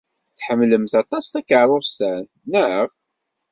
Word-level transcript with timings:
Tḥemmlemt 0.37 0.93
aṭas 1.01 1.25
takeṛṛust-a, 1.33 2.11
naɣ? 2.51 2.87